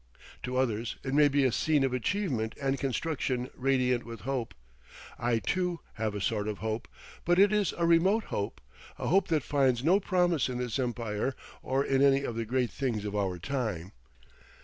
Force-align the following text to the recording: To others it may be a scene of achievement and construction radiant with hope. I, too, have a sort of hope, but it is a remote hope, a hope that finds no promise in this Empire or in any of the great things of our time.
To 0.41 0.57
others 0.57 0.97
it 1.03 1.13
may 1.13 1.27
be 1.27 1.45
a 1.45 1.51
scene 1.51 1.83
of 1.83 1.93
achievement 1.93 2.55
and 2.59 2.79
construction 2.79 3.51
radiant 3.55 4.03
with 4.03 4.21
hope. 4.21 4.55
I, 5.19 5.37
too, 5.37 5.79
have 5.93 6.15
a 6.15 6.21
sort 6.21 6.47
of 6.47 6.57
hope, 6.57 6.87
but 7.23 7.37
it 7.37 7.53
is 7.53 7.71
a 7.77 7.85
remote 7.85 8.23
hope, 8.23 8.61
a 8.97 9.05
hope 9.09 9.27
that 9.27 9.43
finds 9.43 9.83
no 9.83 9.99
promise 9.99 10.49
in 10.49 10.57
this 10.57 10.79
Empire 10.79 11.35
or 11.61 11.85
in 11.85 12.01
any 12.01 12.23
of 12.23 12.35
the 12.35 12.45
great 12.45 12.71
things 12.71 13.05
of 13.05 13.15
our 13.15 13.37
time. 13.37 13.91